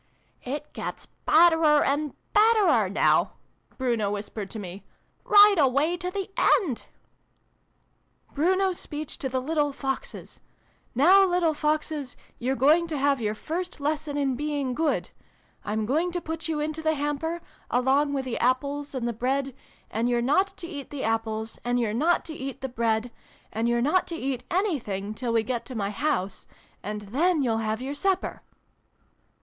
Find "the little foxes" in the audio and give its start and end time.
9.29-10.39